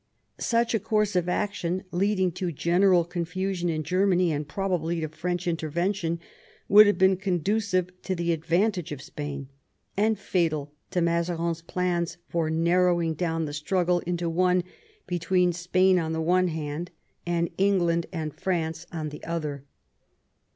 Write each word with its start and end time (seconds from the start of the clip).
Such 0.39 0.73
a 0.73 0.79
course 0.79 1.15
of 1.15 1.29
action, 1.29 1.83
leading 1.91 2.31
to 2.31 2.51
general 2.51 3.05
confusion 3.05 3.69
in 3.69 3.83
Germany, 3.83 4.31
and 4.31 4.47
probably 4.47 4.99
to 4.99 5.07
French 5.09 5.47
intervention, 5.47 6.19
would 6.67 6.87
have 6.87 6.97
been 6.97 7.17
conducive 7.17 7.91
to 8.01 8.15
the 8.15 8.33
ad 8.33 8.43
vantage 8.43 8.91
of 8.91 9.03
Spain, 9.03 9.47
and 9.95 10.17
fatal 10.17 10.73
to 10.89 11.01
Mazarin's 11.03 11.61
plans 11.61 12.17
for 12.27 12.49
narrowing 12.49 13.13
down 13.13 13.45
the 13.45 13.53
struggle 13.53 13.99
into 13.99 14.27
one 14.27 14.63
between 15.05 15.53
Spain 15.53 15.99
on 15.99 16.13
the 16.13 16.19
one 16.21 16.47
hand 16.47 16.89
and 17.27 17.51
England 17.59 18.07
and 18.11 18.33
France 18.33 18.87
on. 18.91 19.09
the 19.09 19.23
other. 19.23 19.65